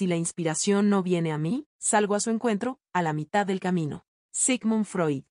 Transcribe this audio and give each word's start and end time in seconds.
Si 0.00 0.06
la 0.06 0.16
inspiración 0.16 0.88
no 0.88 1.02
viene 1.02 1.30
a 1.30 1.36
mí, 1.36 1.68
salgo 1.76 2.14
a 2.14 2.20
su 2.20 2.30
encuentro, 2.30 2.80
a 2.94 3.02
la 3.02 3.12
mitad 3.12 3.44
del 3.44 3.60
camino. 3.60 4.06
Sigmund 4.30 4.86
Freud. 4.86 5.24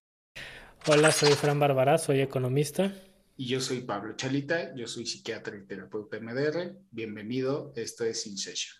Hola, 0.85 1.11
soy 1.11 1.31
Fran 1.31 1.59
Bárbara, 1.59 1.97
soy 1.97 2.21
economista. 2.21 2.93
Y 3.35 3.47
yo 3.47 3.61
soy 3.61 3.81
Pablo 3.81 4.15
Chalita, 4.15 4.75
yo 4.75 4.85
soy 4.85 5.07
psiquiatra 5.07 5.57
y 5.57 5.65
terapeuta 5.65 6.19
MDR. 6.19 6.83
Bienvenido, 6.91 7.73
esto 7.75 8.03
es 8.05 8.27
In 8.27 8.37
Session. 8.37 8.77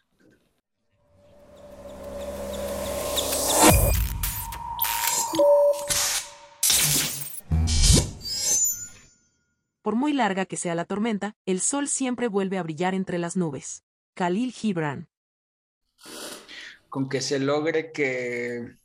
Por 9.81 9.95
muy 9.95 10.13
larga 10.13 10.45
que 10.45 10.55
sea 10.55 10.75
la 10.75 10.85
tormenta, 10.85 11.35
el 11.47 11.61
sol 11.61 11.87
siempre 11.87 12.27
vuelve 12.27 12.59
a 12.59 12.61
brillar 12.61 12.93
entre 12.93 13.17
las 13.17 13.35
nubes. 13.35 13.85
Khalil 14.13 14.51
Gibran. 14.51 15.09
Con 16.89 17.07
que 17.09 17.21
se 17.21 17.39
logre 17.39 17.91
que 17.91 18.79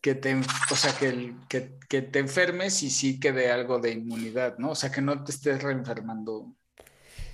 que 0.00 0.14
te, 0.14 0.34
o 0.34 0.76
sea, 0.76 0.92
que, 0.98 1.34
que, 1.88 2.02
te 2.02 2.18
enfermes 2.18 2.82
y 2.82 2.90
sí 2.90 3.20
que 3.20 3.32
dé 3.32 3.50
algo 3.50 3.78
de 3.78 3.92
inmunidad, 3.92 4.56
¿no? 4.58 4.70
O 4.70 4.74
sea, 4.74 4.90
que 4.90 5.02
no 5.02 5.22
te 5.24 5.32
estés 5.32 5.62
reenfermando. 5.62 6.54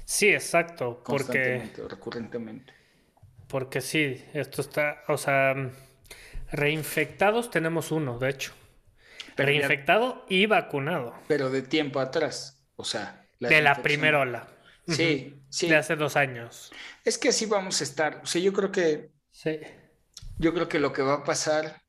Sí, 0.05 0.29
exacto, 0.29 1.03
porque 1.05 1.71
recurrentemente. 1.89 2.73
Porque 3.49 3.81
sí, 3.81 4.25
esto 4.35 4.63
está, 4.63 5.05
o 5.07 5.17
sea, 5.17 5.55
reinfectados 6.51 7.51
tenemos 7.51 7.93
uno, 7.93 8.19
de 8.19 8.31
hecho. 8.31 8.53
Reinfectado 9.37 10.25
y 10.29 10.47
vacunado. 10.47 11.15
Pero 11.29 11.51
de 11.51 11.63
tiempo 11.63 12.01
atrás, 12.01 12.65
o 12.75 12.85
sea. 12.85 13.27
de 13.39 13.61
la 13.61 13.83
primera 13.83 14.21
ola. 14.21 14.49
Sí, 14.87 15.35
sí. 15.49 15.69
De 15.69 15.77
hace 15.77 15.97
dos 15.97 16.17
años. 16.17 16.71
Es 17.05 17.19
que 17.19 17.31
así 17.31 17.47
vamos 17.47 17.81
a 17.81 17.85
estar. 17.85 18.21
O 18.23 18.27
sea, 18.27 18.41
yo 18.41 18.53
creo 18.53 18.71
que. 18.71 19.11
Sí. 19.33 19.59
Yo 20.39 20.55
creo 20.55 20.69
que 20.69 20.79
lo 20.79 20.93
que 20.93 21.03
va 21.03 21.15
a 21.15 21.25
pasar 21.25 21.83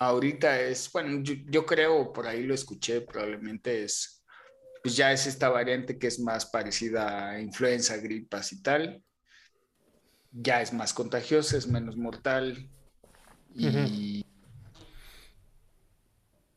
ahorita 0.00 0.60
es, 0.60 0.90
bueno, 0.90 1.22
yo, 1.22 1.66
creo, 1.66 2.12
por 2.12 2.26
ahí 2.26 2.42
lo 2.42 2.54
escuché, 2.54 3.02
probablemente 3.02 3.84
es, 3.84 4.24
pues 4.82 4.96
ya 4.96 5.12
es 5.12 5.26
esta 5.26 5.50
variante 5.50 5.98
que 5.98 6.06
es 6.06 6.18
más 6.18 6.46
parecida 6.46 7.30
a 7.30 7.40
influenza, 7.40 7.98
gripas 7.98 8.52
y 8.52 8.62
tal. 8.62 9.04
Ya 10.32 10.62
es 10.62 10.72
más 10.72 10.94
contagiosa, 10.94 11.58
es 11.58 11.66
menos 11.66 11.96
mortal. 11.96 12.70
Y, 13.54 14.24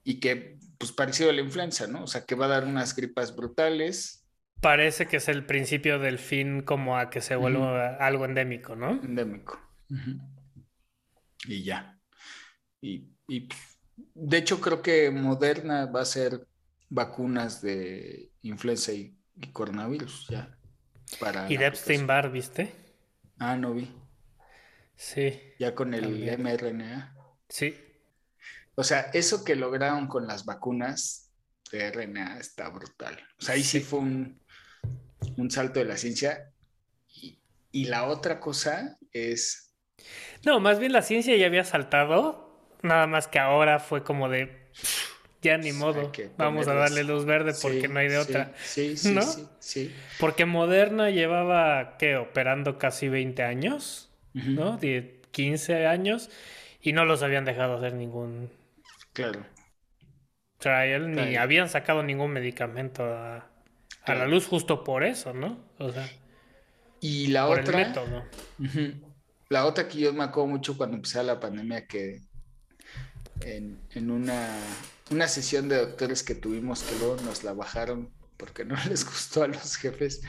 y 0.06 0.20
que, 0.20 0.58
pues 0.78 0.94
parecido 0.94 1.30
a 1.30 1.34
la 1.34 1.42
influenza, 1.42 1.86
¿no? 1.88 2.04
O 2.04 2.08
sea, 2.08 2.26
que 2.26 2.36
va 2.36 2.46
a 2.46 2.50
dar 2.50 2.66
unas 2.66 2.96
gripas 2.96 3.36
brutales. 3.36 4.23
Parece 4.64 5.08
que 5.08 5.18
es 5.18 5.28
el 5.28 5.46
principio 5.46 6.00
del 6.00 6.18
fin 6.18 6.62
como 6.62 6.98
a 6.98 7.10
que 7.10 7.20
se 7.20 7.36
vuelva 7.36 7.98
algo 7.98 8.24
endémico, 8.24 8.78
¿no? 8.78 8.92
Endémico. 8.92 9.60
Y 11.46 11.64
ya. 11.64 12.00
Y, 12.80 13.10
y, 13.28 13.50
de 14.16 14.38
hecho 14.38 14.62
creo 14.62 14.82
que 14.82 15.12
Moderna 15.12 15.86
va 15.88 16.02
a 16.02 16.06
ser 16.06 16.48
vacunas 16.90 17.62
de 17.62 18.32
influenza 18.44 18.94
y, 18.94 19.18
coronavirus, 19.52 20.28
ya. 20.30 20.58
Para 21.20 21.52
y 21.52 21.58
de 21.58 21.66
Epstein 21.66 22.08
Barr, 22.08 22.32
¿viste? 22.32 22.74
Ah, 23.40 23.58
no 23.58 23.74
vi. 23.74 23.92
Sí. 24.96 25.42
Ya 25.60 25.76
con 25.76 25.94
el 25.94 26.38
mRNA. 26.38 27.18
Sí. 27.50 27.76
O 28.76 28.84
sea, 28.84 29.02
eso 29.14 29.44
que 29.44 29.58
lograron 29.58 30.08
con 30.08 30.26
las 30.26 30.46
vacunas 30.46 31.32
de 31.70 31.92
RNA 31.92 32.40
está 32.40 32.70
brutal. 32.70 33.20
O 33.38 33.44
sea, 33.44 33.56
ahí 33.56 33.64
sí, 33.64 33.82
fue 33.82 34.00
un, 34.00 34.43
salto 35.50 35.80
de 35.80 35.86
la 35.86 35.98
ciencia. 35.98 36.52
Y, 37.72 37.86
la 37.86 38.06
otra 38.06 38.40
cosa 38.40 38.98
es... 39.12 39.74
No, 40.46 40.60
más 40.60 40.80
bien 40.80 40.92
la 40.92 41.02
ciencia 41.02 41.36
ya 41.36 41.48
había 41.48 41.64
saltado, 41.64 42.70
nada 42.82 43.08
más 43.08 43.28
que 43.28 43.40
ahora 43.40 43.80
fue 43.80 44.04
como 44.04 44.30
de... 44.30 44.70
Ya 45.42 45.58
ni 45.58 45.74
modo, 45.74 46.10
vamos 46.38 46.70
a 46.70 46.74
darle 46.74 47.04
luz 47.04 47.26
verde 47.26 47.54
porque 47.62 47.90
no 47.90 48.00
hay 48.00 48.08
de 48.08 48.18
otra. 48.18 48.54
Sí, 48.64 48.96
sí, 48.96 49.20
sí, 49.22 49.48
sí, 49.60 49.96
Porque 50.18 50.46
Moderna 50.46 51.10
llevaba, 51.10 51.98
¿qué? 51.98 52.16
Operando 52.16 52.78
casi 52.78 53.10
20 53.10 53.44
años, 53.44 54.10
¿no? 54.34 54.80
15 55.32 55.86
años 55.86 56.30
y 56.80 56.94
no 56.94 57.04
los 57.04 57.24
habían 57.24 57.44
dejado 57.44 57.76
hacer 57.76 57.94
ningún 57.94 58.52
Claro. 59.14 59.46
Él 60.66 61.12
ni 61.12 61.36
habían 61.36 61.70
sacado 61.70 62.04
ningún 62.04 62.32
medicamento 62.32 63.04
a, 63.04 63.50
la 64.08 64.28
luz 64.28 64.48
justo 64.48 64.84
por 64.84 65.04
eso, 65.04 65.34
¿no? 65.34 65.58
O 65.80 65.92
sea. 65.92 66.10
Y 67.00 67.28
la 67.28 67.48
otra. 67.48 67.94
La 69.50 69.66
otra 69.66 69.88
que 69.88 70.00
yo 70.00 70.14
me 70.14 70.24
acuerdo 70.24 70.48
mucho 70.48 70.78
cuando 70.78 70.96
empezaba 70.96 71.26
la 71.26 71.40
pandemia, 71.40 71.86
que 71.86 72.22
en, 73.42 73.80
en 73.92 74.10
una, 74.10 74.50
una 75.12 75.28
sesión 75.28 75.70
de 75.70 75.78
doctores 75.78 76.24
que 76.24 76.34
tuvimos 76.34 76.82
que 76.84 76.98
luego 76.98 77.18
nos 77.22 77.44
la 77.44 77.54
bajaron 77.54 78.12
porque 78.38 78.66
no 78.66 78.76
les 78.90 79.06
gustó 79.06 79.44
a 79.44 79.48
los 79.48 79.76
jefes, 79.78 80.22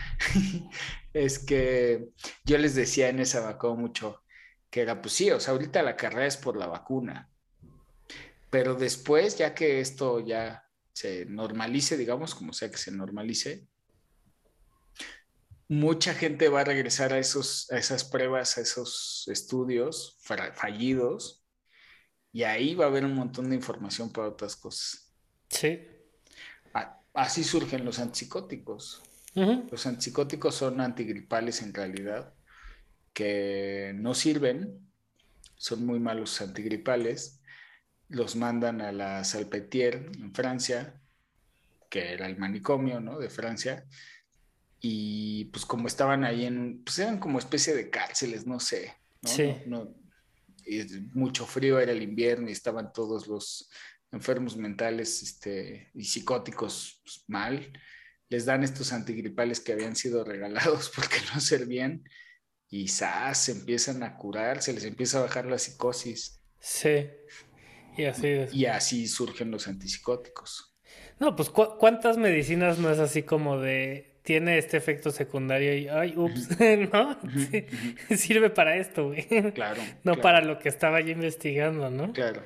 es 1.12 1.38
que 1.38 2.10
yo 2.44 2.58
les 2.58 2.74
decía 2.74 3.08
en 3.08 3.20
esa 3.20 3.40
vacuna 3.40 3.74
mucho 3.74 4.22
que 4.70 4.82
era, 4.82 5.00
pues 5.00 5.14
sí, 5.14 5.30
o 5.30 5.40
sea, 5.40 5.52
ahorita 5.52 5.82
la 5.82 5.96
carrera 5.96 6.26
es 6.26 6.36
por 6.36 6.56
la 6.56 6.66
vacuna, 6.66 7.30
pero 8.50 8.74
después, 8.74 9.38
ya 9.38 9.54
que 9.54 9.80
esto 9.80 10.20
ya 10.20 10.63
se 10.94 11.26
normalice, 11.26 11.96
digamos, 11.96 12.34
como 12.34 12.52
sea 12.52 12.70
que 12.70 12.78
se 12.78 12.92
normalice, 12.92 13.66
mucha 15.68 16.14
gente 16.14 16.48
va 16.48 16.60
a 16.60 16.64
regresar 16.64 17.12
a, 17.12 17.18
esos, 17.18 17.70
a 17.72 17.78
esas 17.78 18.04
pruebas, 18.04 18.56
a 18.56 18.60
esos 18.60 19.24
estudios 19.26 20.16
fallidos, 20.54 21.44
y 22.32 22.44
ahí 22.44 22.74
va 22.74 22.86
a 22.86 22.88
haber 22.88 23.04
un 23.04 23.14
montón 23.14 23.50
de 23.50 23.56
información 23.56 24.12
para 24.12 24.28
otras 24.28 24.56
cosas. 24.56 25.12
Sí. 25.48 25.86
así 27.12 27.44
surgen 27.44 27.84
los 27.84 27.98
antipsicóticos. 27.98 29.02
Los 29.34 29.86
antipsicóticos 29.86 30.54
son 30.54 30.80
antigripales 30.80 31.60
en 31.62 31.74
realidad, 31.74 32.34
que 33.12 33.92
no 33.96 34.14
sirven, 34.14 34.88
son 35.56 35.84
muy 35.84 35.98
malos 35.98 36.40
antigripales, 36.40 37.40
los 38.14 38.36
mandan 38.36 38.80
a 38.80 38.92
la 38.92 39.24
Salpetier 39.24 40.10
en 40.14 40.32
Francia, 40.32 41.00
que 41.90 42.12
era 42.12 42.26
el 42.26 42.38
manicomio, 42.38 43.00
¿no? 43.00 43.18
De 43.18 43.28
Francia. 43.28 43.84
Y 44.80 45.46
pues 45.46 45.66
como 45.66 45.88
estaban 45.88 46.24
ahí 46.24 46.46
en, 46.46 46.82
pues 46.84 46.98
eran 46.98 47.18
como 47.18 47.38
especie 47.38 47.74
de 47.74 47.90
cárceles, 47.90 48.46
no 48.46 48.60
sé. 48.60 48.94
¿no? 49.22 49.30
Sí. 49.30 51.10
mucho 51.14 51.46
frío, 51.46 51.80
era 51.80 51.92
el 51.92 52.02
invierno 52.02 52.48
y 52.48 52.52
estaban 52.52 52.92
todos 52.92 53.26
los 53.26 53.70
enfermos 54.12 54.56
mentales 54.56 55.22
este, 55.22 55.90
y 55.94 56.04
psicóticos 56.04 57.00
pues, 57.02 57.24
mal. 57.26 57.72
Les 58.28 58.44
dan 58.44 58.62
estos 58.62 58.92
antigripales 58.92 59.60
que 59.60 59.72
habían 59.72 59.96
sido 59.96 60.24
regalados 60.24 60.90
porque 60.94 61.16
no 61.34 61.40
servían 61.40 62.04
y 62.68 62.88
se 62.88 63.06
empiezan 63.48 64.02
a 64.02 64.16
curar, 64.16 64.62
se 64.62 64.72
les 64.72 64.84
empieza 64.84 65.18
a 65.18 65.22
bajar 65.22 65.46
la 65.46 65.58
psicosis. 65.58 66.40
Sí. 66.60 67.08
Y 67.96 68.04
así, 68.04 68.46
y 68.52 68.66
así 68.66 69.06
surgen 69.06 69.50
los 69.50 69.68
antipsicóticos. 69.68 70.74
No, 71.18 71.36
pues 71.36 71.50
¿cuántas 71.50 72.16
medicinas 72.16 72.78
no 72.78 72.90
es 72.90 72.98
así 72.98 73.22
como 73.22 73.58
de 73.58 74.14
tiene 74.24 74.56
este 74.56 74.78
efecto 74.78 75.10
secundario 75.10 75.76
y 75.76 75.86
ay, 75.86 76.14
ups, 76.16 76.48
¿no? 76.92 77.18
Sirve 78.16 78.50
para 78.50 78.76
esto, 78.76 79.08
güey. 79.08 79.52
Claro. 79.52 79.82
no 80.02 80.16
para 80.16 80.40
lo 80.40 80.58
que 80.58 80.70
estaba 80.70 81.00
yo 81.00 81.10
investigando, 81.10 81.90
¿no? 81.90 82.12
Claro. 82.12 82.42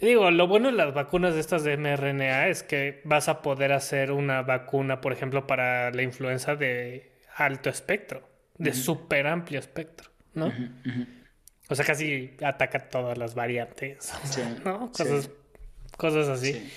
Digo, 0.00 0.30
lo 0.30 0.46
bueno 0.46 0.70
de 0.70 0.76
las 0.76 0.94
vacunas 0.94 1.34
de 1.34 1.40
estas 1.40 1.64
de 1.64 1.76
mRNA 1.76 2.48
es 2.48 2.62
que 2.62 3.02
vas 3.04 3.28
a 3.28 3.42
poder 3.42 3.72
hacer 3.72 4.12
una 4.12 4.42
vacuna, 4.42 5.00
por 5.00 5.12
ejemplo, 5.12 5.46
para 5.46 5.90
la 5.90 6.02
influenza 6.02 6.54
de 6.56 7.12
alto 7.36 7.68
espectro, 7.68 8.26
de 8.56 8.72
súper 8.72 9.26
amplio 9.26 9.58
espectro, 9.58 10.10
¿no? 10.32 10.52
O 11.70 11.74
sea, 11.76 11.84
casi 11.84 12.32
ataca 12.42 12.90
todas 12.90 13.16
las 13.16 13.36
variantes, 13.36 14.12
¿no? 14.64 14.90
Cosas, 14.90 15.30
cosas 15.96 16.28
así. 16.28 16.68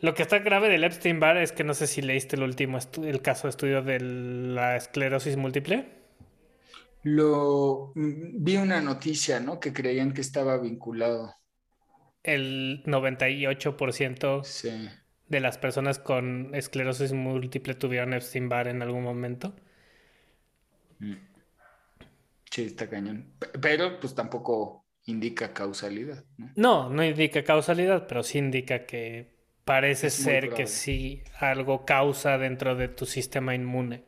Lo 0.00 0.14
que 0.14 0.22
está 0.22 0.38
grave 0.38 0.68
del 0.68 0.84
Epstein 0.84 1.18
Barr 1.18 1.38
es 1.38 1.50
que 1.50 1.64
no 1.64 1.74
sé 1.74 1.88
si 1.88 2.00
leíste 2.00 2.36
el 2.36 2.44
último 2.44 2.78
el 3.02 3.22
caso 3.22 3.48
de 3.48 3.50
estudio 3.50 3.82
de 3.82 3.98
la 3.98 4.76
esclerosis 4.76 5.36
múltiple. 5.36 5.88
Lo 7.02 7.90
mm, 7.96 8.44
vi 8.44 8.56
una 8.56 8.80
noticia, 8.80 9.40
¿no? 9.40 9.58
Que 9.58 9.72
creían 9.72 10.14
que 10.14 10.20
estaba 10.20 10.58
vinculado. 10.58 11.34
El 12.22 12.84
98% 12.84 14.42
de 15.28 15.40
las 15.40 15.58
personas 15.58 15.98
con 15.98 16.54
esclerosis 16.54 17.12
múltiple 17.12 17.74
tuvieron 17.74 18.14
Epstein 18.14 18.48
Barr 18.48 18.68
en 18.68 18.80
algún 18.80 19.02
momento. 19.02 19.56
Mm. 21.00 21.31
Sí, 22.52 22.64
está 22.64 22.86
cañón. 22.90 23.32
Pero 23.62 23.98
pues 23.98 24.14
tampoco 24.14 24.84
indica 25.06 25.54
causalidad. 25.54 26.22
No, 26.36 26.50
no, 26.54 26.90
no 26.90 27.02
indica 27.02 27.42
causalidad, 27.44 28.06
pero 28.06 28.22
sí 28.22 28.36
indica 28.38 28.84
que 28.84 29.34
parece 29.64 30.10
ser 30.10 30.50
que 30.50 30.66
sí 30.66 31.24
algo 31.40 31.86
causa 31.86 32.36
dentro 32.36 32.76
de 32.76 32.88
tu 32.88 33.06
sistema 33.06 33.54
inmune. 33.54 34.04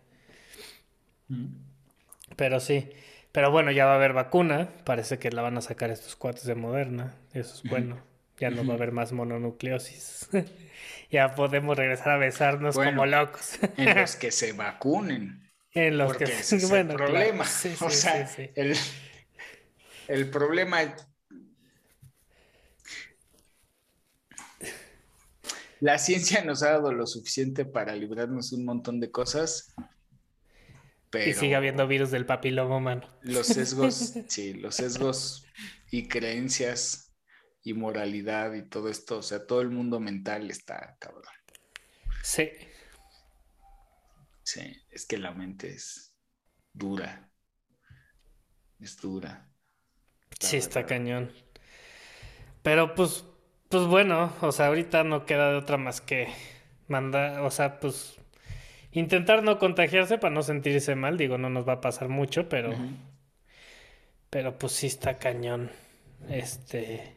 Pero 2.37 2.61
sí. 2.61 2.91
Pero 3.33 3.51
bueno, 3.51 3.71
ya 3.71 3.87
va 3.87 3.93
a 3.93 3.97
haber 3.97 4.13
vacuna. 4.13 4.69
Parece 4.85 5.19
que 5.19 5.31
la 5.31 5.41
van 5.41 5.57
a 5.57 5.63
sacar 5.63 5.91
estos 5.91 6.15
cuates 6.15 6.45
de 6.45 6.55
Moderna. 6.55 7.15
Eso 7.33 7.55
es 7.55 7.63
bueno. 7.71 7.97
Ya 8.39 8.51
no 8.51 8.67
va 8.67 8.75
a 8.75 8.77
haber 8.77 8.93
más 8.93 9.13
mononucleosis. 9.13 10.29
ya 11.11 11.35
podemos 11.35 11.79
regresar 11.79 12.11
a 12.11 12.19
besarnos 12.19 12.77
como 12.77 13.07
locos. 13.07 13.59
en 13.79 13.99
los 13.99 14.17
que 14.17 14.31
se 14.31 14.53
vacunen. 14.53 15.44
En 15.75 15.99
los 15.99 16.17
que 16.17 16.25
ese 16.25 16.57
es 16.57 16.71
el 16.71 16.87
problema. 16.87 17.45
o 17.81 17.91
sea, 17.91 18.31
el, 18.55 18.77
el 20.09 20.31
problema 20.31 20.95
la 25.81 25.99
ciencia 25.99 26.43
nos 26.43 26.63
ha 26.63 26.71
dado 26.71 26.93
lo 26.93 27.07
suficiente 27.07 27.67
para 27.67 27.95
librarnos 27.95 28.53
un 28.53 28.65
montón 28.65 29.01
de 29.01 29.11
cosas. 29.11 29.75
Pero 31.11 31.31
y 31.31 31.35
sigue 31.35 31.55
habiendo 31.57 31.87
virus 31.87 32.11
del 32.11 32.25
papiloma 32.25 32.79
humano. 32.79 33.19
Los 33.21 33.49
sesgos, 33.49 34.15
sí, 34.29 34.55
los 34.55 34.77
sesgos 34.77 35.45
y 35.91 36.09
creencias 36.09 37.15
y 37.63 37.75
moralidad 37.75 38.55
y 38.55 38.67
todo 38.67 38.89
esto, 38.89 39.19
o 39.19 39.23
sea, 39.23 39.47
todo 39.47 39.61
el 39.61 39.71
mundo 39.71 40.01
mental 40.01 40.51
está 40.51 40.97
cabrón. 40.99 41.25
Sí. 42.23 42.51
Sí, 44.55 44.85
es 44.89 45.05
que 45.05 45.19
la 45.19 45.33
mente 45.33 45.69
es 45.75 46.15
dura. 46.73 47.29
Es 48.79 48.97
dura. 49.01 49.51
sí, 50.39 50.59
está 50.59 50.87
cañón. 50.87 51.33
Pero 52.63 52.95
pues 52.95 53.25
pues 53.69 53.87
bueno, 53.87 54.33
o 54.41 54.53
sea, 54.53 54.67
ahorita 54.67 55.03
no 55.03 55.27
queda 55.27 55.51
de 55.51 55.57
otra 55.57 55.77
más 55.77 56.01
que 56.01 56.29
mandar, 56.87 57.41
o 57.41 57.51
sea, 57.51 57.81
pues 57.81 58.17
intentar 58.93 59.43
no 59.43 59.59
contagiarse 59.59 60.19
para 60.19 60.33
no 60.33 60.45
sentirse 60.45 60.95
mal, 60.95 61.19
digo, 61.19 61.39
no 61.39 61.51
nos 61.51 61.67
va 61.67 61.75
a 61.75 61.81
pasar 61.81 62.09
mucho, 62.09 62.49
pero 62.49 62.73
pero 64.31 64.57
pues 64.59 64.73
sí 64.75 64.87
está 64.87 65.19
cañón. 65.19 65.73
Este 66.29 67.17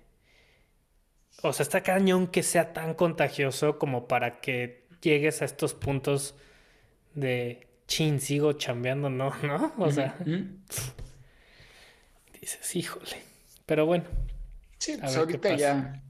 o 1.43 1.53
sea, 1.53 1.63
está 1.63 1.83
cañón 1.83 2.25
que 2.25 2.41
sea 2.41 2.73
tan 2.73 2.95
contagioso 2.95 3.77
como 3.77 4.07
para 4.07 4.41
que 4.41 4.87
llegues 5.01 5.43
a 5.43 5.45
estos 5.45 5.75
puntos 5.75 6.35
de 7.17 7.67
chin, 7.87 8.21
sigo 8.21 8.53
chambeando, 8.53 9.09
no, 9.09 9.33
¿no? 9.43 9.73
O 9.77 9.91
sea, 9.91 10.15
dices, 12.39 12.75
híjole. 12.75 13.17
Pero 13.65 13.85
bueno. 13.85 14.05
Sí, 14.77 14.95
pues 14.99 15.17
ahorita 15.17 15.55
ya 15.55 16.01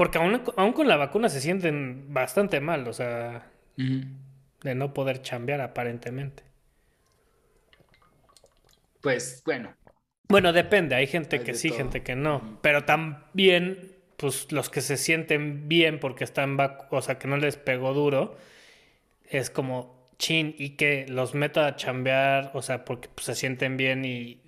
porque 0.00 0.16
aún, 0.16 0.72
con 0.72 0.88
la 0.88 0.96
vacuna 0.96 1.28
se 1.28 1.42
sienten 1.42 2.06
bastante 2.14 2.58
mal, 2.62 2.88
o 2.88 2.92
sea, 2.94 3.50
de 3.76 4.74
no 4.74 4.94
poder 4.94 5.20
chambear 5.20 5.60
aparentemente. 5.60 6.42
Pues 9.02 9.42
bueno. 9.44 9.74
Bueno, 10.26 10.54
depende, 10.54 10.94
hay 10.94 11.06
gente 11.06 11.40
que 11.40 11.52
sí, 11.52 11.68
gente 11.68 12.02
que 12.02 12.16
no, 12.16 12.58
pero 12.62 12.86
también, 12.86 13.92
pues 14.16 14.50
los 14.52 14.70
que 14.70 14.80
se 14.80 14.96
sienten 14.96 15.68
bien 15.68 16.00
porque 16.00 16.24
están, 16.24 16.56
o 16.90 17.02
sea, 17.02 17.18
que 17.18 17.28
no 17.28 17.36
les 17.36 17.58
pegó 17.58 17.92
duro, 17.92 18.38
es 19.30 19.50
como 19.50 20.08
chin 20.18 20.54
y 20.58 20.70
que 20.76 21.06
los 21.08 21.34
meta 21.34 21.66
a 21.66 21.76
chambear, 21.76 22.50
o 22.54 22.62
sea, 22.62 22.84
porque 22.84 23.08
pues, 23.08 23.26
se 23.26 23.34
sienten 23.34 23.76
bien 23.76 24.04
y 24.04 24.42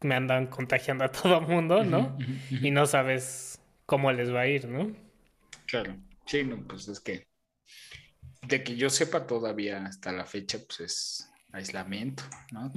me 0.00 0.14
andan 0.14 0.48
contagiando 0.48 1.04
a 1.04 1.08
todo 1.12 1.38
el 1.38 1.46
mundo, 1.46 1.84
¿no? 1.84 2.16
Y 2.50 2.70
no 2.70 2.86
sabes 2.86 3.60
cómo 3.86 4.10
les 4.12 4.34
va 4.34 4.40
a 4.40 4.46
ir, 4.48 4.68
¿no? 4.68 4.92
Claro, 5.66 5.96
sí, 6.26 6.42
no, 6.44 6.58
pues 6.66 6.88
es 6.88 7.00
que 7.00 7.26
de 8.48 8.64
que 8.64 8.76
yo 8.76 8.90
sepa 8.90 9.26
todavía 9.26 9.84
hasta 9.86 10.12
la 10.12 10.26
fecha, 10.26 10.58
pues 10.58 10.80
es 10.80 11.30
aislamiento, 11.52 12.24
¿no? 12.50 12.72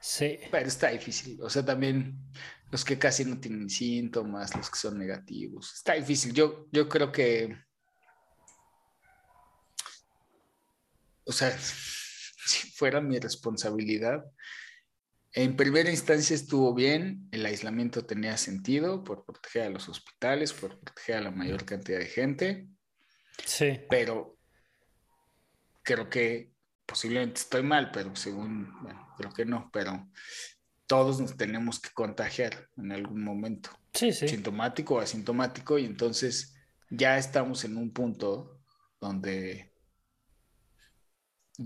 Sí. 0.00 0.38
Pero 0.50 0.66
está 0.66 0.88
difícil, 0.88 1.38
o 1.42 1.50
sea, 1.50 1.64
también 1.64 2.18
los 2.70 2.84
que 2.84 2.98
casi 2.98 3.24
no 3.24 3.38
tienen 3.38 3.68
síntomas, 3.68 4.56
los 4.56 4.70
que 4.70 4.78
son 4.78 4.98
negativos, 4.98 5.74
está 5.74 5.92
difícil. 5.94 6.32
Yo, 6.32 6.66
yo 6.72 6.88
creo 6.88 7.12
que, 7.12 7.56
o 11.24 11.32
sea, 11.32 11.56
si 12.46 12.70
fuera 12.72 13.00
mi 13.00 13.18
responsabilidad, 13.18 14.24
en 15.34 15.56
primera 15.56 15.90
instancia 15.90 16.36
estuvo 16.36 16.74
bien, 16.74 17.28
el 17.32 17.46
aislamiento 17.46 18.04
tenía 18.04 18.36
sentido 18.36 19.02
por 19.02 19.24
proteger 19.24 19.62
a 19.62 19.70
los 19.70 19.88
hospitales, 19.88 20.52
por 20.52 20.78
proteger 20.78 21.16
a 21.16 21.20
la 21.22 21.30
mayor 21.30 21.64
cantidad 21.64 21.98
de 21.98 22.06
gente. 22.06 22.68
Sí. 23.46 23.80
Pero 23.88 24.36
creo 25.82 26.10
que 26.10 26.52
posiblemente 26.84 27.40
estoy 27.40 27.62
mal, 27.62 27.90
pero 27.92 28.14
según, 28.14 28.70
bueno, 28.82 29.14
creo 29.16 29.32
que 29.32 29.46
no, 29.46 29.70
pero 29.72 30.06
todos 30.86 31.18
nos 31.18 31.34
tenemos 31.38 31.80
que 31.80 31.88
contagiar 31.94 32.68
en 32.76 32.92
algún 32.92 33.24
momento. 33.24 33.70
Sí, 33.94 34.12
sí. 34.12 34.28
Sintomático 34.28 34.96
o 34.96 35.00
asintomático, 35.00 35.78
y 35.78 35.86
entonces 35.86 36.54
ya 36.90 37.16
estamos 37.16 37.64
en 37.64 37.78
un 37.78 37.90
punto 37.94 38.60
donde 39.00 39.71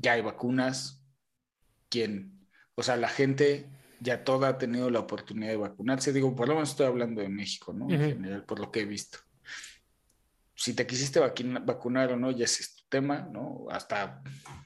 ya 0.01 0.13
hay 0.13 0.23
vacunas. 0.23 1.05
Quien 1.89 2.37
o 2.77 2.83
sea, 2.83 2.97
la 2.97 3.09
gente 3.09 3.67
ya 4.01 4.23
toda 4.23 4.49
ha 4.49 4.59
tenido 4.59 4.91
la 4.91 5.01
oportunidad 5.01 5.51
de 5.51 5.57
vacunarse. 5.57 6.13
Digo, 6.13 6.37
por 6.37 6.47
lo 6.47 6.55
menos 6.55 6.71
estoy 6.71 6.87
hablando 6.87 7.23
de 7.23 7.31
México, 7.31 7.73
¿no? 7.73 7.91
En 7.91 8.01
general, 8.01 8.45
por 8.45 8.61
lo 8.61 8.71
que 8.71 8.81
he 8.81 8.85
visto. 8.85 9.19
Si 10.55 10.75
te 10.75 10.87
quisiste 10.87 11.19
vacunar 11.19 12.13
o 12.13 12.17
no, 12.17 12.31
ya 12.31 12.45
es 12.45 12.77
tu 12.77 12.85
tema, 12.89 13.29
¿no? 13.33 13.67
Hasta, 13.71 14.23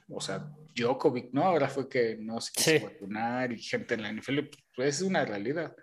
o 0.09 0.19
sea, 0.19 0.51
Djokovic, 0.75 1.31
¿no? 1.31 1.43
Ahora 1.43 1.69
fue 1.69 1.87
que 1.87 2.17
no 2.17 2.41
se 2.41 2.51
quiso 2.51 2.85
vacunar 2.85 3.53
y 3.53 3.61
gente 3.61 3.93
en 3.93 4.03
la 4.03 4.11
NFL, 4.11 4.39
pues 4.75 4.97
es 4.97 5.01
una 5.01 5.23
realidad. 5.23 5.73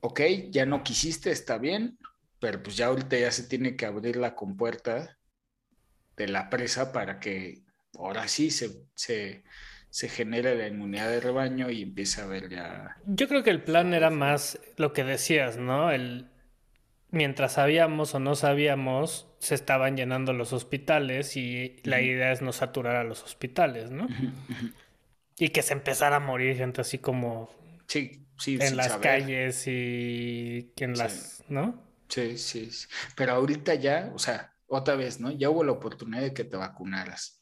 Ok, 0.00 0.20
ya 0.50 0.64
no 0.64 0.82
quisiste, 0.82 1.30
está 1.30 1.58
bien, 1.58 1.98
pero 2.38 2.62
pues 2.62 2.76
ya 2.76 2.86
ahorita 2.86 3.18
ya 3.18 3.30
se 3.30 3.42
tiene 3.44 3.76
que 3.76 3.84
abrir 3.84 4.16
la 4.16 4.34
compuerta 4.34 5.18
de 6.16 6.28
la 6.28 6.48
presa 6.48 6.92
para 6.92 7.20
que 7.20 7.62
ahora 7.94 8.28
sí 8.28 8.50
se, 8.50 8.70
se 8.94 9.42
se 9.90 10.08
genera 10.08 10.54
la 10.54 10.68
inmunidad 10.68 11.10
de 11.10 11.20
rebaño 11.20 11.68
y 11.68 11.82
empieza 11.82 12.22
a 12.22 12.26
ver 12.26 12.48
ya... 12.48 12.96
Yo 13.06 13.28
creo 13.28 13.42
que 13.42 13.50
el 13.50 13.62
plan 13.62 13.92
era 13.92 14.10
más 14.10 14.60
lo 14.76 14.92
que 14.92 15.02
decías, 15.02 15.56
¿no? 15.56 15.90
El, 15.90 16.30
mientras 17.10 17.54
sabíamos 17.54 18.14
o 18.14 18.20
no 18.20 18.36
sabíamos, 18.36 19.28
se 19.40 19.56
estaban 19.56 19.96
llenando 19.96 20.32
los 20.32 20.52
hospitales 20.52 21.36
y 21.36 21.80
la 21.82 22.00
idea 22.00 22.30
es 22.30 22.40
no 22.40 22.52
saturar 22.52 22.96
a 22.96 23.04
los 23.04 23.24
hospitales, 23.24 23.90
¿no? 23.90 24.06
Y 25.38 25.48
que 25.48 25.62
se 25.62 25.72
empezara 25.72 26.16
a 26.16 26.20
morir 26.20 26.56
gente 26.56 26.82
así 26.82 26.98
como... 26.98 27.50
Sí, 27.88 28.28
sí, 28.38 28.58
En 28.60 28.76
las 28.76 28.96
calles 28.98 29.66
y 29.66 30.72
en 30.76 30.96
las... 30.96 31.42
¿No? 31.48 31.82
Sí, 32.08 32.38
sí, 32.38 32.70
sí. 32.70 32.86
Pero 33.16 33.32
ahorita 33.32 33.74
ya, 33.74 34.12
o 34.14 34.18
sea, 34.20 34.54
otra 34.68 34.94
vez, 34.94 35.18
¿no? 35.18 35.32
Ya 35.32 35.50
hubo 35.50 35.64
la 35.64 35.72
oportunidad 35.72 36.22
de 36.22 36.32
que 36.32 36.44
te 36.44 36.56
vacunaras 36.56 37.39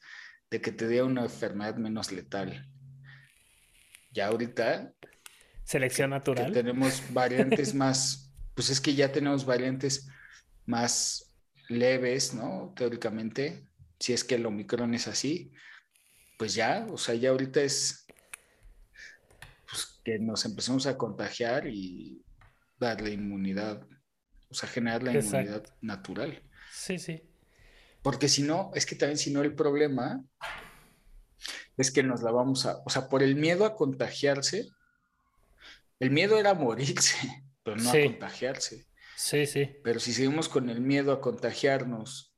de 0.50 0.61
que 0.61 0.73
te 0.73 0.88
diera 0.88 1.05
una 1.05 1.23
enfermedad 1.23 1.76
menos 1.76 2.12
letal. 2.12 2.67
Ya 4.12 4.28
ahorita... 4.28 4.93
Selección 5.64 6.11
natural. 6.11 6.52
tenemos 6.52 7.02
variantes 7.12 7.75
más, 7.75 8.33
pues 8.55 8.71
es 8.71 8.81
que 8.81 8.95
ya 8.95 9.12
tenemos 9.12 9.45
variantes 9.45 10.09
más 10.64 11.35
leves, 11.69 12.33
¿no? 12.35 12.73
Teóricamente, 12.75 13.69
si 14.00 14.12
es 14.12 14.25
que 14.25 14.37
el 14.37 14.47
Omicron 14.47 14.95
es 14.95 15.09
así, 15.09 15.52
pues 16.38 16.55
ya, 16.55 16.87
o 16.90 16.97
sea, 16.97 17.14
ya 17.14 17.31
ahorita 17.31 17.61
es 17.61 18.07
pues, 19.69 20.00
que 20.05 20.19
nos 20.19 20.45
empecemos 20.47 20.87
a 20.87 20.97
contagiar 20.97 21.67
y 21.67 22.25
darle 22.78 23.12
inmunidad, 23.12 23.87
o 24.49 24.55
sea, 24.55 24.69
generar 24.69 25.02
la 25.02 25.12
inmunidad 25.12 25.64
natural. 25.83 26.43
Sí, 26.73 26.99
sí. 26.99 27.27
Porque 28.02 28.28
si 28.28 28.43
no, 28.43 28.71
es 28.75 28.87
que 28.87 28.97
también 28.97 29.19
si 29.19 29.33
no 29.33 29.43
el 29.43 29.55
problema 29.55 30.25
es 31.76 31.90
que 31.90 32.02
nos 32.02 32.23
la 32.23 32.33
vamos 32.33 32.67
a, 32.67 32.83
o 32.85 32.90
sea, 32.90 33.09
por 33.09 33.23
el 33.23 33.37
miedo 33.37 33.64
a 33.64 33.76
contagiarse, 33.76 34.69
el 36.00 36.11
miedo 36.11 36.38
era 36.38 36.55
morirse, 36.55 37.17
pero 37.62 37.76
no 37.76 37.90
a 37.90 37.93
contagiarse. 37.93 38.87
Sí, 39.17 39.47
sí. 39.47 39.76
Pero 39.83 40.00
si 40.00 40.12
seguimos 40.12 40.49
con 40.49 40.71
el 40.71 40.81
miedo 40.81 41.12
a 41.12 41.21
contagiarnos, 41.21 42.35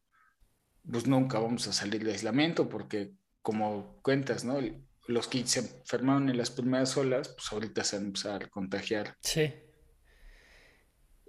pues 0.91 1.07
nunca 1.07 1.39
vamos 1.39 1.67
a 1.67 1.73
salir 1.73 2.05
de 2.05 2.13
aislamiento, 2.13 2.69
porque 2.69 3.13
como 3.43 4.01
cuentas, 4.03 4.45
¿no? 4.45 4.59
Los 5.07 5.29
que 5.29 5.47
se 5.47 5.61
enfermaron 5.61 6.29
en 6.29 6.39
las 6.39 6.51
primeras 6.51 6.97
olas, 6.97 7.29
pues 7.29 7.53
ahorita 7.53 7.85
se 7.85 7.97
van 7.97 8.05
a 8.05 8.09
empezar 8.09 8.45
a 8.45 8.49
contagiar. 8.49 9.17
Sí. 9.21 9.53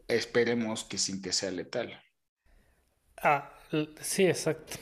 Esperemos 0.07 0.83
que 0.83 0.97
sin 0.97 1.21
que 1.21 1.33
sea 1.33 1.51
letal. 1.51 2.01
Ah, 3.17 3.53
Sí, 4.01 4.25
exacto. 4.25 4.77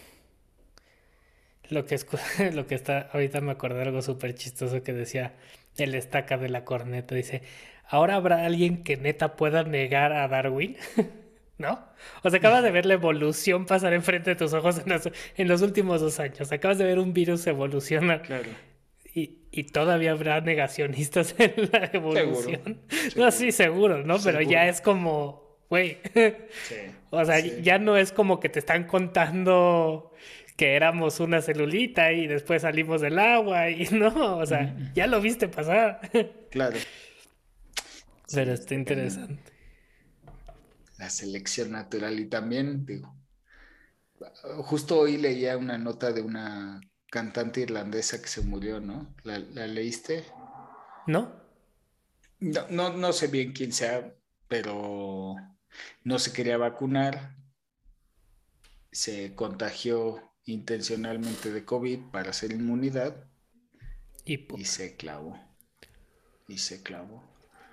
Lo 1.70 1.86
que, 1.86 1.98
lo 2.54 2.68
que 2.68 2.76
está, 2.76 3.10
ahorita 3.14 3.42
me 3.42 3.52
acordé 3.52 3.80
de 3.80 3.84
algo 3.84 4.02
súper 4.02 4.36
chistoso 4.36 4.84
que 4.84 4.94
decía 4.94 5.34
el 5.78 5.96
estaca 5.96 6.38
de 6.38 6.50
la 6.50 6.66
corneta. 6.66 7.16
Dice, 7.16 7.44
¿ahora 7.88 8.16
habrá 8.16 8.46
alguien 8.46 8.84
que 8.84 8.98
neta 8.98 9.36
pueda 9.36 9.64
negar 9.64 10.14
a 10.14 10.28
Darwin? 10.28 10.78
¿no? 11.60 11.78
O 12.24 12.30
sea, 12.30 12.40
acabas 12.40 12.64
de 12.64 12.72
ver 12.72 12.86
la 12.86 12.96
evolución 12.96 13.66
pasar 13.66 13.94
enfrente 13.94 14.32
de 14.32 14.36
tus 14.38 14.54
ojos 14.54 14.82
en 15.36 15.48
los, 15.48 15.62
últimos 15.62 16.02
dos 16.02 16.20
años. 16.20 16.52
Acabas 16.52 16.78
de 16.78 16.86
ver 16.86 16.98
un 16.98 17.14
virus 17.14 17.46
evolucionar. 17.48 18.22
Claro. 18.24 18.50
Y, 19.14 19.40
y, 19.52 19.66
todavía 19.66 20.12
habrá 20.12 20.40
negacionistas 20.40 21.36
en 21.38 21.70
la 21.72 21.90
evolución. 21.92 22.80
No, 23.16 23.30
sí, 23.32 23.52
seguro, 23.52 24.04
¿no? 24.04 24.18
Pero 24.24 24.42
ya 24.42 24.70
es 24.70 24.80
como, 24.80 25.49
güey. 25.70 26.00
Sí. 26.14 26.76
o 27.10 27.24
sea, 27.26 27.40
ya 27.40 27.80
no 27.80 27.98
es 27.98 28.12
como 28.12 28.40
que 28.40 28.50
te 28.50 28.60
están 28.60 28.86
contando 28.86 30.14
que 30.58 30.76
éramos 30.76 31.20
una 31.20 31.42
celulita 31.42 32.12
y 32.12 32.28
después 32.28 32.64
salimos 32.64 33.02
del 33.02 33.18
agua 33.18 33.70
y 33.70 33.86
no, 33.92 34.38
o 34.38 34.46
sea, 34.46 34.76
ya 34.94 35.08
lo 35.08 35.22
viste 35.22 35.48
pasar. 35.48 36.02
Claro. 36.52 36.78
Pero 38.32 38.54
está 38.54 38.76
interesante 38.76 39.60
la 41.00 41.10
selección 41.10 41.72
natural 41.72 42.20
y 42.20 42.26
también, 42.26 42.86
digo, 42.86 43.16
justo 44.64 45.00
hoy 45.00 45.18
leía 45.18 45.58
una 45.58 45.78
nota 45.78 46.12
de 46.12 46.22
una 46.22 46.82
cantante 47.10 47.62
irlandesa 47.62 48.22
que 48.22 48.28
se 48.28 48.42
murió, 48.42 48.82
¿no? 48.82 49.16
¿La, 49.24 49.40
leíste? 49.40 50.26
¿No? 51.08 51.34
¿No? 52.40 52.68
No, 52.70 52.94
no 52.96 53.14
sé 53.14 53.28
bien 53.28 53.54
quién 53.54 53.72
sea, 53.72 54.14
pero 54.50 55.36
no 56.04 56.20
se 56.20 56.34
quería 56.34 56.58
vacunar, 56.58 57.36
se 58.92 59.36
contagió 59.36 60.34
intencionalmente 60.46 61.52
de 61.52 61.66
COVID 61.66 62.12
para 62.12 62.32
hacer 62.32 62.52
inmunidad 62.52 63.26
y, 64.26 64.48
y 64.60 64.66
se 64.66 64.96
clavó. 64.96 65.40
Y 66.48 66.58
se 66.58 66.82
clavó 66.82 67.30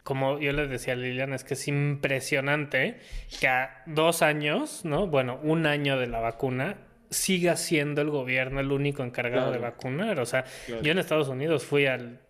como 0.07 0.39
yo 0.39 0.53
les 0.53 0.71
decía 0.71 0.93
a 0.95 0.97
Liliana, 0.97 1.35
es 1.35 1.43
que 1.43 1.55
es 1.55 1.67
impresionante 1.67 3.01
que 3.41 3.49
a 3.49 3.83
dos 3.87 4.23
años, 4.23 4.85
¿no? 4.85 5.09
Bueno, 5.09 5.41
un 5.43 5.67
año 5.67 5.99
de 5.99 6.07
la 6.07 6.21
vacuna, 6.21 6.79
siga 7.11 7.57
siendo 7.57 8.03
el 8.03 8.11
gobierno 8.11 8.61
el 8.61 8.71
único 8.71 9.03
encargado 9.03 9.51
de 9.51 9.59
vacunar. 9.59 10.21
O 10.21 10.27
sea, 10.27 10.45
yo 10.69 10.93
en 10.93 10.99
Estados 10.99 11.29
Unidos 11.29 11.65
fui 11.65 11.87
al 11.87 12.21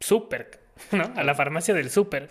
súper, 0.00 0.60
¿no? 0.92 1.12
A 1.14 1.22
la 1.24 1.34
farmacia 1.34 1.74
del 1.74 1.90
súper. 1.90 2.30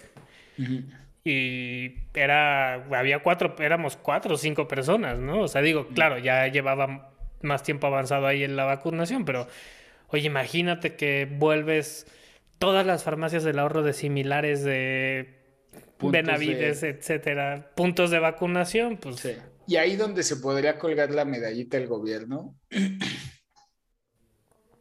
Y 1.28 1.96
era, 2.14 2.76
había 2.96 3.24
cuatro, 3.24 3.56
éramos 3.58 3.98
cuatro 3.98 4.36
o 4.36 4.38
cinco 4.38 4.68
personas, 4.68 5.18
¿no? 5.18 5.42
O 5.42 5.48
sea, 5.48 5.64
digo, 5.64 5.88
claro, 5.88 6.20
ya 6.20 6.48
llevaba 6.48 7.16
más 7.42 7.64
tiempo 7.64 7.88
avanzado 7.88 8.28
ahí 8.28 8.44
en 8.44 8.56
la 8.56 8.64
vacunación, 8.64 9.26
pero, 9.26 9.48
oye, 10.10 10.28
imagínate 10.28 10.96
que 10.96 11.28
vuelves 11.30 12.06
todas 12.60 12.86
las 12.86 13.04
farmacias 13.04 13.44
del 13.44 13.58
ahorro 13.58 13.82
de 13.82 13.94
similares 13.94 14.64
de 14.64 15.36
Benavides, 16.00 16.84
etcétera, 16.84 17.72
puntos 17.76 18.12
de 18.12 18.20
vacunación, 18.20 18.98
pues. 18.98 19.28
Y 19.66 19.78
ahí 19.78 19.96
donde 19.96 20.22
se 20.22 20.36
podría 20.36 20.78
colgar 20.78 21.10
la 21.10 21.26
medallita 21.26 21.78
el 21.78 21.88
gobierno. 21.88 22.56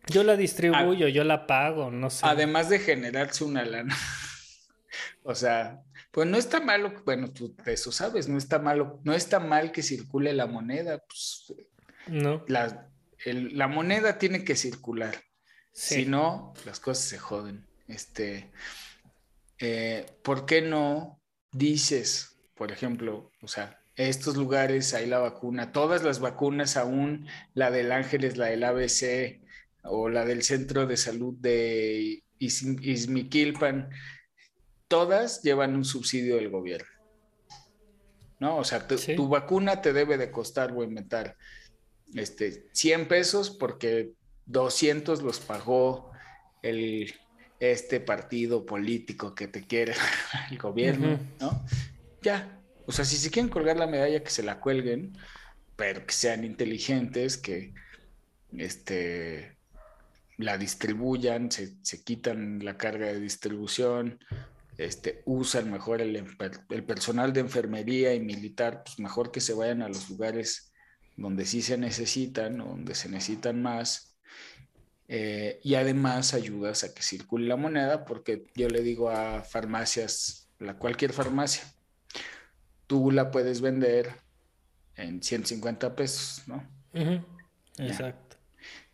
Yo 0.08 0.22
la 0.24 0.36
distribuyo, 0.36 1.08
yo 1.08 1.24
la 1.24 1.46
pago, 1.46 1.90
no 1.90 2.10
sé. 2.10 2.26
Además 2.26 2.68
de 2.68 2.80
generarse 2.80 3.44
una 3.44 3.64
lana. 3.64 3.96
o 5.22 5.34
sea, 5.34 5.82
pues 6.14 6.28
no 6.28 6.38
está 6.38 6.61
malo, 6.61 6.92
bueno, 7.04 7.33
tú 7.33 7.56
eso 7.66 7.90
sabes, 7.90 8.28
no 8.28 8.38
está 8.38 8.61
malo, 8.61 9.00
no 9.02 9.14
está 9.14 9.40
mal 9.40 9.73
que 9.73 9.83
circule 9.83 10.33
la 10.33 10.47
moneda, 10.47 11.02
pues. 11.09 11.52
No. 12.06 12.44
La, 12.47 12.88
la 13.25 13.66
moneda 13.66 14.16
tiene 14.16 14.44
que 14.44 14.54
circular. 14.54 15.25
Si 15.73 16.06
no, 16.06 16.54
las 16.64 16.78
cosas 16.78 17.04
se 17.04 17.18
joden. 17.18 17.66
Este, 17.88 18.52
eh, 19.59 20.06
¿Por 20.23 20.47
qué 20.47 20.62
no 20.62 21.21
dices, 21.50 22.38
por 22.54 22.71
ejemplo, 22.71 23.33
o 23.42 23.49
sea, 23.49 23.80
estos 23.97 24.37
lugares 24.37 24.94
hay 24.94 25.06
la 25.06 25.18
vacuna, 25.18 25.73
todas 25.73 26.04
las 26.04 26.21
vacunas 26.21 26.76
aún, 26.76 27.26
la 27.54 27.73
del 27.73 27.90
Ángeles, 27.90 28.37
la 28.37 28.47
del 28.47 28.62
ABC 28.62 29.40
o 29.83 30.09
la 30.09 30.25
del 30.25 30.44
Centro 30.44 30.87
de 30.87 30.97
Salud 30.97 31.35
de 31.40 32.23
Izmiquilpan, 32.38 33.90
todas 34.88 35.42
llevan 35.42 35.74
un 35.74 35.84
subsidio 35.84 36.36
del 36.36 36.50
gobierno. 36.50 36.88
¿No? 38.40 38.58
O 38.58 38.64
sea, 38.64 38.86
tu, 38.86 39.28
vacuna 39.28 39.80
te 39.80 39.92
debe 39.92 40.18
de 40.18 40.30
costar 40.30 40.72
o 40.72 40.82
inventar 40.82 41.36
este, 42.14 42.68
100 42.72 43.08
pesos 43.08 43.50
porque 43.50 44.12
200 44.46 45.22
los 45.22 45.40
pagó 45.40 46.10
el, 46.62 47.14
este 47.60 48.00
partido 48.00 48.66
político 48.66 49.34
que 49.34 49.48
te 49.48 49.66
quiere, 49.66 49.94
el 50.50 50.58
gobierno, 50.58 51.18
¿no? 51.40 51.64
Ya, 52.22 52.60
o 52.86 52.92
sea, 52.92 53.04
si 53.04 53.16
se 53.16 53.30
quieren 53.30 53.50
colgar 53.50 53.76
la 53.76 53.86
medalla, 53.86 54.22
que 54.22 54.30
se 54.30 54.42
la 54.42 54.60
cuelguen, 54.60 55.16
pero 55.76 56.06
que 56.06 56.12
sean 56.12 56.44
inteligentes, 56.44 57.36
que 57.36 57.72
este, 58.56 59.56
la 60.36 60.58
distribuyan, 60.58 61.50
se, 61.50 61.74
quitan 62.04 62.64
la 62.64 62.76
carga 62.76 63.06
de 63.06 63.20
distribución, 63.20 64.18
este, 64.76 65.22
usan 65.24 65.70
mejor 65.70 66.00
el, 66.00 66.16
el, 66.16 66.84
personal 66.84 67.32
de 67.32 67.40
enfermería 67.40 68.14
y 68.14 68.20
militar, 68.20 68.82
pues 68.84 68.98
mejor 68.98 69.30
que 69.30 69.40
se 69.40 69.54
vayan 69.54 69.82
a 69.82 69.88
los 69.88 70.10
lugares 70.10 70.72
donde 71.16 71.46
sí 71.46 71.62
se 71.62 71.78
necesitan, 71.78 72.58
donde 72.58 72.94
se 72.94 73.08
necesitan 73.08 73.62
más, 73.62 74.16
eh, 75.06 75.60
y 75.62 75.74
además 75.74 76.34
ayudas 76.34 76.82
a 76.82 76.94
que 76.94 77.02
circule 77.02 77.46
la 77.46 77.56
moneda 77.56 78.04
porque 78.04 78.46
yo 78.56 78.68
le 78.68 78.82
digo 78.82 79.10
a 79.10 79.42
farmacias, 79.42 80.48
la, 80.58 80.76
cualquier 80.76 81.12
farmacia, 81.12 81.62
tú 82.86 83.10
la 83.10 83.30
puedes 83.30 83.60
vender 83.60 84.10
en 84.96 85.22
150 85.22 85.94
pesos, 85.94 86.42
¿no? 86.48 86.66
Exacto. 87.78 88.36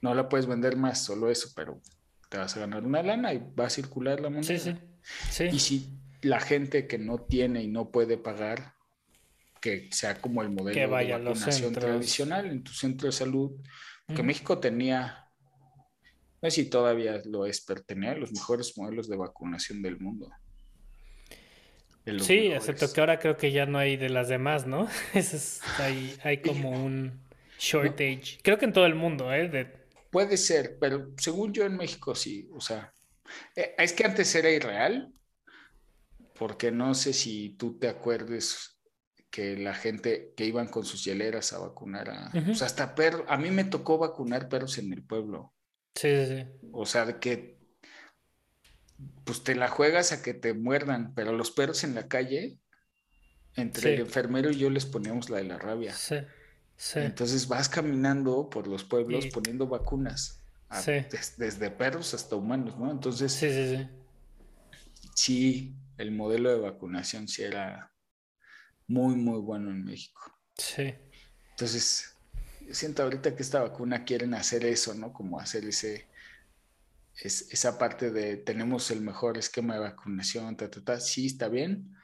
No 0.03 0.15
la 0.15 0.29
puedes 0.29 0.47
vender 0.47 0.77
más, 0.77 1.03
solo 1.05 1.31
eso, 1.31 1.51
pero 1.55 1.81
te 2.29 2.39
vas 2.39 2.57
a 2.57 2.61
ganar 2.61 2.85
una 2.85 3.03
lana 3.03 3.33
y 3.33 3.39
va 3.59 3.67
a 3.67 3.71
circular 3.71 4.21
la 4.21 4.31
moneda. 4.31 4.45
Sí, 4.45 4.59
sí. 4.59 4.77
Sí. 5.31 5.45
Y 5.53 5.59
si 5.59 5.89
la 6.23 6.41
gente 6.41 6.87
que 6.87 6.99
no 6.99 7.21
tiene 7.21 7.63
y 7.63 7.69
no 7.69 7.91
puede 7.91 8.17
pagar, 8.19 8.75
que 9.61 9.89
sea 9.93 10.21
como 10.21 10.43
el 10.43 10.51
modelo 10.51 10.79
de 10.79 10.87
vacunación 10.87 11.73
tradicional 11.73 12.47
en 12.47 12.63
tu 12.63 12.73
centro 12.73 13.07
de 13.07 13.13
salud, 13.13 13.53
que 14.15 14.23
México 14.23 14.59
tenía 14.59 15.21
no 16.43 16.51
sé 16.51 16.63
si 16.63 16.71
todavía 16.71 17.21
lo 17.27 17.45
es, 17.45 17.61
pero 17.61 17.83
tenía 17.83 18.15
los 18.15 18.33
mejores 18.33 18.77
modelos 18.79 19.09
de 19.09 19.17
vacunación 19.17 19.83
del 19.83 20.01
mundo. 20.01 20.31
sí, 22.21 22.47
excepto 22.47 22.91
que 22.93 23.01
ahora 23.01 23.19
creo 23.19 23.37
que 23.37 23.53
ya 23.53 23.67
no 23.67 23.79
hay 23.79 23.97
de 23.97 24.09
las 24.09 24.29
demás, 24.29 24.67
¿no? 24.67 24.89
es, 25.15 25.61
hay, 25.79 26.17
hay 26.23 26.39
como 26.41 26.71
un 26.71 27.21
shortage. 27.59 28.39
Creo 28.43 28.59
que 28.59 28.65
en 28.65 28.73
todo 28.73 28.87
el 28.87 28.95
mundo, 28.95 29.33
¿eh? 29.35 29.71
Puede 30.11 30.39
ser, 30.39 30.79
pero 30.81 31.11
según 31.19 31.53
yo 31.53 31.65
en 31.67 31.77
México 31.77 32.15
sí, 32.15 32.49
o 32.55 32.61
sea, 32.61 32.95
es 33.55 33.93
que 33.93 34.05
antes 34.05 34.35
era 34.35 34.51
irreal, 34.51 35.13
porque 36.35 36.71
no 36.71 36.95
sé 36.95 37.13
si 37.13 37.51
tú 37.51 37.79
te 37.79 37.89
acuerdes 37.89 38.81
que 39.31 39.57
la 39.57 39.75
gente 39.75 40.33
que 40.37 40.45
iban 40.45 40.67
con 40.67 40.85
sus 40.85 41.05
hieleras 41.05 41.53
a 41.53 41.59
vacunar 41.59 42.11
a, 42.11 42.33
hasta 42.61 42.95
perros, 42.95 43.25
a 43.29 43.37
mí 43.37 43.51
me 43.51 43.65
tocó 43.65 43.99
vacunar 43.99 44.49
perros 44.49 44.79
en 44.79 44.93
el 44.93 45.05
pueblo. 45.05 45.55
Sí, 45.95 46.09
sí, 46.17 46.27
sí. 46.27 46.47
O 46.73 46.87
sea, 46.87 47.07
de 47.07 47.19
que 47.19 47.59
pues 49.25 49.45
te 49.45 49.55
la 49.55 49.69
juegas 49.69 50.13
a 50.13 50.23
que 50.23 50.35
te 50.35 50.55
muerdan, 50.55 51.15
pero 51.15 51.33
los 51.33 51.51
perros 51.51 51.85
en 51.85 51.95
la 51.95 52.09
calle, 52.09 52.59
entre 53.57 53.95
el 53.95 54.01
enfermero 54.01 54.51
y 54.51 54.57
yo 54.57 54.71
les 54.71 54.87
poníamos 54.87 55.31
la 55.31 55.39
de 55.39 55.45
la 55.45 55.59
rabia. 55.59 55.95
Sí, 55.95 56.17
sí. 56.77 57.01
Entonces 57.01 57.49
vas 57.49 57.69
caminando 57.69 58.49
por 58.51 58.67
los 58.67 58.85
pueblos 58.85 59.27
poniendo 59.27 59.67
vacunas, 59.67 60.40
desde 61.37 61.71
perros 61.71 62.15
hasta 62.15 62.37
humanos, 62.37 62.79
¿no? 62.79 62.91
Entonces, 62.91 63.33
sí, 63.33 63.51
sí, 63.51 63.77
sí. 63.77 63.89
Sí, 65.15 65.77
el 65.99 66.13
modelo 66.13 66.51
de 66.51 66.61
vacunación 66.61 67.29
sí 67.29 67.43
era 67.43 67.93
muy, 68.87 69.17
muy 69.17 69.39
bueno 69.41 69.71
en 69.71 69.85
México. 69.85 70.21
Sí. 70.57 70.95
Entonces, 71.51 72.17
siento 72.71 73.03
ahorita 73.03 73.35
que 73.35 73.43
esta 73.43 73.61
vacuna 73.61 74.05
quieren 74.05 74.35
hacer 74.35 74.65
eso, 74.65 74.95
¿no? 74.95 75.13
Como 75.13 75.41
hacer 75.41 75.65
ese, 75.65 76.09
esa 77.15 77.79
parte 77.79 78.11
de 78.11 78.37
tenemos 78.37 78.91
el 78.91 79.01
mejor 79.01 79.39
esquema 79.39 79.75
de 79.75 79.81
vacunación, 79.81 80.57
ta, 80.57 80.71
ta, 80.71 80.83
ta. 80.83 81.01
sí 81.01 81.27
está 81.27 81.49
bien, 81.49 81.95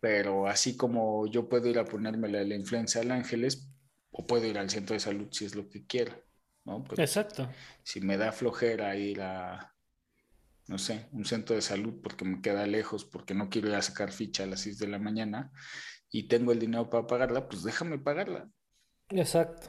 pero 0.00 0.46
así 0.46 0.76
como 0.76 1.26
yo 1.26 1.48
puedo 1.48 1.68
ir 1.68 1.78
a 1.78 1.84
ponerme 1.84 2.28
la, 2.28 2.44
la 2.44 2.54
influenza 2.54 3.00
al 3.00 3.10
Ángeles, 3.10 3.68
o 4.10 4.26
puedo 4.26 4.46
ir 4.46 4.58
al 4.58 4.70
centro 4.70 4.94
de 4.94 5.00
salud 5.00 5.28
si 5.30 5.44
es 5.44 5.54
lo 5.54 5.68
que 5.68 5.84
quiero, 5.86 6.25
¿no? 6.66 6.84
Exacto. 6.98 7.48
Si 7.82 8.00
me 8.00 8.18
da 8.18 8.32
flojera 8.32 8.96
ir 8.96 9.22
a, 9.22 9.72
no 10.66 10.78
sé, 10.78 11.06
un 11.12 11.24
centro 11.24 11.54
de 11.54 11.62
salud 11.62 11.94
porque 12.02 12.24
me 12.24 12.42
queda 12.42 12.66
lejos, 12.66 13.04
porque 13.04 13.34
no 13.34 13.48
quiero 13.48 13.68
ir 13.68 13.76
a 13.76 13.82
sacar 13.82 14.12
ficha 14.12 14.42
a 14.42 14.46
las 14.46 14.60
6 14.60 14.78
de 14.80 14.88
la 14.88 14.98
mañana 14.98 15.52
y 16.10 16.28
tengo 16.28 16.52
el 16.52 16.58
dinero 16.58 16.90
para 16.90 17.06
pagarla, 17.06 17.48
pues 17.48 17.62
déjame 17.62 17.98
pagarla. 17.98 18.50
Exacto. 19.10 19.68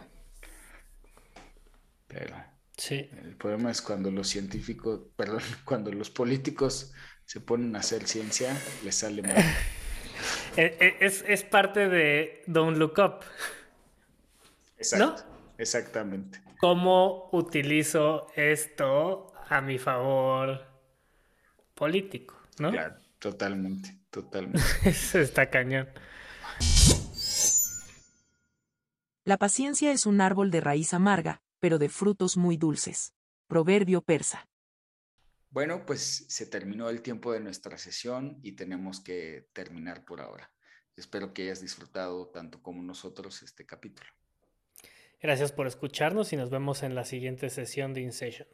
Pero 2.08 2.36
sí. 2.76 3.10
el 3.24 3.36
problema 3.38 3.70
es 3.70 3.82
cuando 3.82 4.10
los 4.10 4.28
científicos, 4.28 5.02
perdón, 5.16 5.44
cuando 5.66 5.92
los 5.92 6.10
políticos 6.10 6.94
se 7.26 7.42
ponen 7.42 7.76
a 7.76 7.80
hacer 7.80 8.08
ciencia, 8.08 8.58
les 8.84 8.96
sale 8.96 9.22
mal. 9.22 9.36
Eh, 10.56 10.76
eh, 10.80 10.98
es, 11.02 11.24
es, 11.28 11.44
parte 11.44 11.88
de 11.88 12.42
Don't 12.48 12.78
Look 12.78 12.96
Up. 12.98 13.20
Exacto. 14.80 15.24
Exactamente. 15.60 16.42
¿Cómo 16.60 17.30
utilizo 17.32 18.28
esto 18.36 19.34
a 19.48 19.62
mi 19.62 19.78
favor 19.78 20.66
político? 21.76 22.36
¿no? 22.60 22.72
Claro, 22.72 23.00
totalmente, 23.20 23.98
totalmente. 24.10 24.62
Eso 24.86 25.20
está 25.20 25.50
cañón. 25.50 25.88
La 29.24 29.38
paciencia 29.38 29.92
es 29.92 30.06
un 30.06 30.22
árbol 30.22 30.52
de 30.52 30.62
raíz 30.62 30.94
amarga, 30.94 31.42
pero 31.60 31.78
de 31.78 31.90
frutos 31.90 32.38
muy 32.38 32.58
dulces. 32.58 33.14
Proverbio 33.48 34.02
persa. 34.02 34.48
Bueno, 35.50 35.86
pues 35.86 36.26
se 36.28 36.46
terminó 36.46 36.90
el 36.90 37.02
tiempo 37.02 37.34
de 37.34 37.40
nuestra 37.40 37.78
sesión 37.78 38.40
y 38.42 38.54
tenemos 38.54 39.00
que 39.00 39.50
terminar 39.54 40.06
por 40.06 40.22
ahora. 40.22 40.52
Espero 40.96 41.34
que 41.34 41.44
hayas 41.44 41.62
disfrutado 41.62 42.30
tanto 42.30 42.62
como 42.62 42.82
nosotros 42.84 43.44
este 43.44 43.66
capítulo. 43.66 44.10
Gracias 45.20 45.52
por 45.52 45.66
escucharnos 45.66 46.32
y 46.32 46.38
nos 46.38 46.50
vemos 46.50 46.84
en 46.84 46.94
la 46.94 47.04
siguiente 47.04 47.50
sesión 47.50 47.94
de 47.94 48.02
InSession. 48.02 48.48